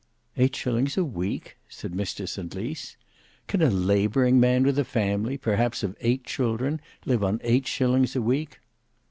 [0.35, 2.97] "Eight shillings a week!" said Mr St Lys.
[3.45, 8.15] "Can a labouring man with a family, perhaps of eight children, live on eight shillings
[8.15, 8.57] a week!"